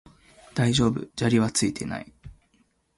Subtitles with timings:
[0.55, 2.11] 大丈夫、砂利はついていない